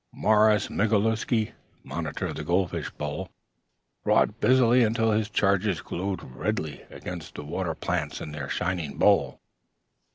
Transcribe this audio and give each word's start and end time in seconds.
Morris 0.13 0.67
Mogilewsky, 0.67 1.51
Monitor 1.83 2.25
of 2.25 2.35
the 2.35 2.43
Gold 2.43 2.71
Fish 2.71 2.89
Bowl, 2.89 3.29
wrought 4.03 4.39
busily 4.39 4.83
until 4.83 5.11
his 5.11 5.29
charges 5.29 5.81
glowed 5.81 6.23
redly 6.23 6.81
against 6.89 7.35
the 7.35 7.43
water 7.43 7.75
plants 7.75 8.19
in 8.19 8.31
their 8.31 8.49
shining 8.49 8.97
bowl. 8.97 9.39